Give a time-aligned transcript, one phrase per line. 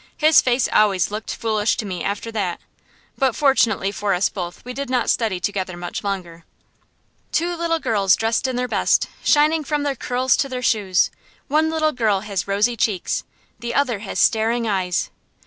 [0.17, 2.59] His face always looked foolish to me after that;
[3.19, 6.43] but, fortunately for us both, we did not study together much longer.
[7.31, 11.11] Two little girls dressed in their best, shining from their curls to their shoes.
[11.49, 13.23] One little girl has rosy cheeks,
[13.59, 15.11] the other has staring eyes.